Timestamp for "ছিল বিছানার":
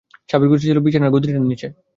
0.63-1.13